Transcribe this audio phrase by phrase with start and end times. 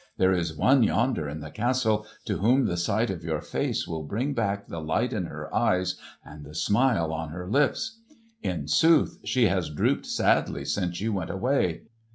[0.17, 4.01] There is one yonder in the castle to whom the sight of your face will
[4.01, 5.93] bring back the light in her eyes
[6.25, 7.99] and the smile on her lips.
[8.41, 11.83] In sooth she has drooped sadly since you went away.